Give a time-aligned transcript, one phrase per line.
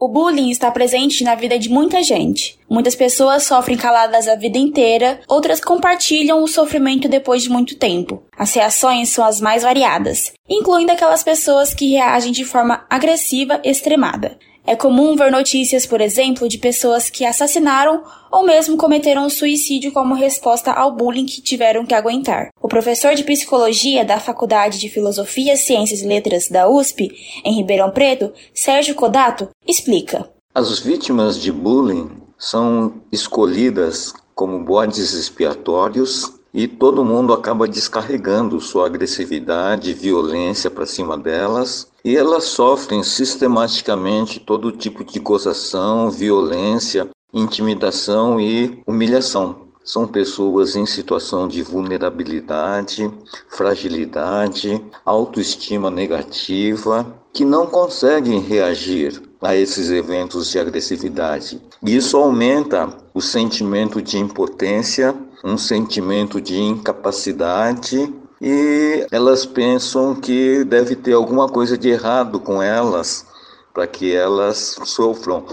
[0.00, 2.56] O bullying está presente na vida de muita gente.
[2.70, 8.22] Muitas pessoas sofrem caladas a vida inteira, outras compartilham o sofrimento depois de muito tempo.
[8.38, 14.38] As reações são as mais variadas, incluindo aquelas pessoas que reagem de forma agressiva extremada.
[14.68, 20.14] É comum ver notícias, por exemplo, de pessoas que assassinaram ou mesmo cometeram suicídio como
[20.14, 22.50] resposta ao bullying que tiveram que aguentar.
[22.60, 27.10] O professor de psicologia da Faculdade de Filosofia, Ciências e Letras da USP,
[27.46, 30.28] em Ribeirão Preto, Sérgio Codato, explica.
[30.54, 38.86] As vítimas de bullying são escolhidas como bodes expiatórios e todo mundo acaba descarregando sua
[38.86, 47.08] agressividade e violência para cima delas, e elas sofrem sistematicamente todo tipo de gozação, violência,
[47.32, 49.68] intimidação e humilhação.
[49.84, 53.10] São pessoas em situação de vulnerabilidade,
[53.48, 61.60] fragilidade, autoestima negativa, que não conseguem reagir a esses eventos de agressividade.
[61.82, 65.14] Isso aumenta o sentimento de impotência
[65.44, 72.62] um sentimento de incapacidade e elas pensam que deve ter alguma coisa de errado com
[72.62, 73.26] elas
[73.72, 75.44] para que elas sofram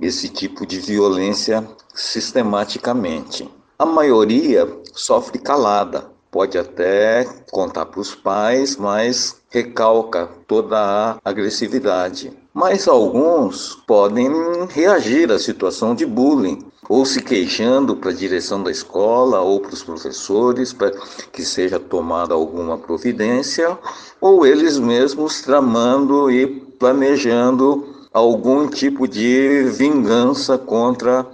[0.00, 3.48] esse tipo de violência sistematicamente.
[3.78, 12.32] A maioria sofre calada, pode até contar para os pais, mas recalca toda a agressividade.
[12.54, 14.30] Mas alguns podem
[14.70, 19.74] reagir à situação de bullying, ou se queixando para a direção da escola ou para
[19.74, 20.90] os professores para
[21.32, 23.78] que seja tomada alguma providência,
[24.20, 31.26] ou eles mesmos tramando e planejando algum tipo de vingança contra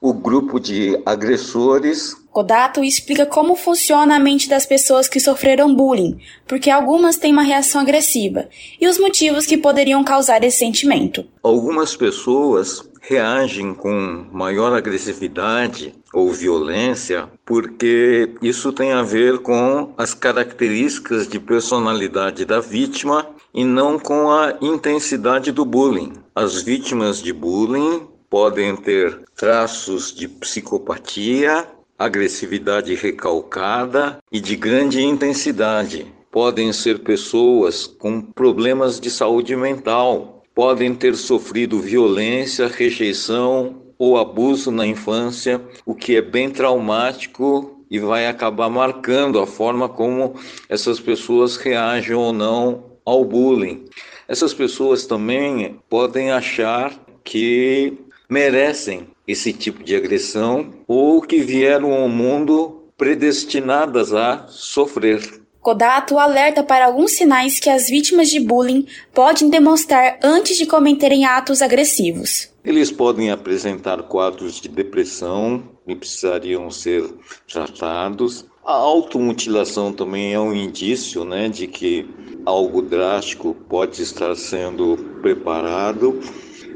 [0.00, 6.18] o grupo de agressores Kodato explica como funciona a mente das pessoas que sofreram bullying,
[6.48, 8.48] porque algumas têm uma reação agressiva,
[8.80, 11.24] e os motivos que poderiam causar esse sentimento.
[11.44, 20.12] Algumas pessoas reagem com maior agressividade ou violência porque isso tem a ver com as
[20.12, 26.14] características de personalidade da vítima e não com a intensidade do bullying.
[26.34, 31.68] As vítimas de bullying podem ter traços de psicopatia
[31.98, 36.06] agressividade recalcada e de grande intensidade.
[36.30, 44.70] Podem ser pessoas com problemas de saúde mental, podem ter sofrido violência, rejeição ou abuso
[44.70, 50.34] na infância, o que é bem traumático e vai acabar marcando a forma como
[50.68, 53.84] essas pessoas reagem ou não ao bullying.
[54.26, 57.92] Essas pessoas também podem achar que
[58.28, 65.44] merecem esse tipo de agressão ou que vieram ao mundo predestinadas a sofrer.
[65.60, 71.24] Kodato alerta para alguns sinais que as vítimas de bullying podem demonstrar antes de cometerem
[71.24, 72.50] atos agressivos.
[72.62, 77.02] Eles podem apresentar quadros de depressão e precisariam ser
[77.50, 78.44] tratados.
[78.62, 82.06] A automutilação também é um indício né, de que
[82.44, 86.20] algo drástico pode estar sendo preparado.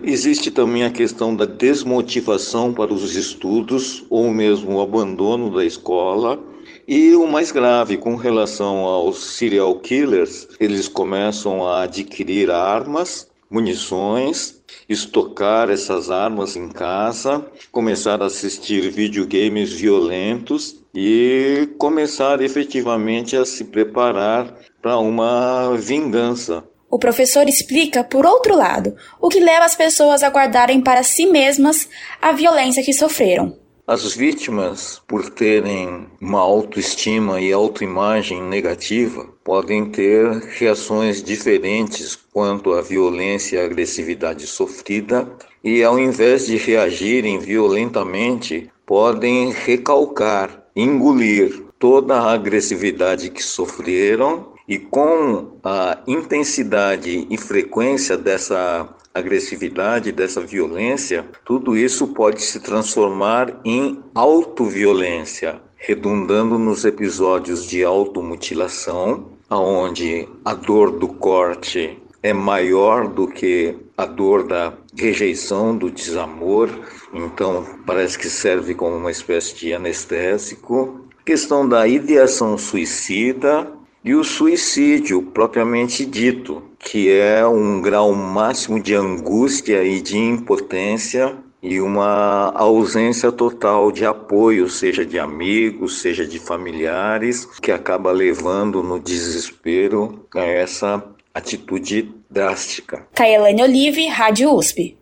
[0.03, 6.39] Existe também a questão da desmotivação para os estudos ou mesmo o abandono da escola.
[6.87, 14.63] E o mais grave, com relação aos serial killers, eles começam a adquirir armas, munições,
[14.89, 23.65] estocar essas armas em casa, começar a assistir videogames violentos e começar efetivamente a se
[23.65, 26.65] preparar para uma vingança.
[26.91, 31.27] O professor explica, por outro lado, o que leva as pessoas a guardarem para si
[31.27, 31.89] mesmas
[32.21, 33.59] a violência que sofreram.
[33.87, 42.83] As vítimas, por terem uma autoestima e autoimagem negativa, podem ter reações diferentes quanto à
[42.83, 45.27] violência e agressividade sofrida
[45.65, 54.79] e, ao invés de reagirem violentamente, podem recalcar, engolir toda a agressividade que sofreram e
[54.79, 63.99] com a intensidade e frequência dessa agressividade, dessa violência, tudo isso pode se transformar em
[64.15, 73.75] autoviolência, redundando nos episódios de automutilação, aonde a dor do corte é maior do que
[73.97, 76.69] a dor da rejeição, do desamor,
[77.15, 81.09] então parece que serve como uma espécie de anestésico.
[81.25, 83.67] Questão da ideação suicida,
[84.09, 91.37] e o suicídio, propriamente dito, que é um grau máximo de angústia e de impotência
[91.63, 98.83] e uma ausência total de apoio, seja de amigos, seja de familiares, que acaba levando
[98.83, 103.07] no desespero a essa atitude drástica.
[103.15, 104.98] Kaelane Olive, Rádio USP.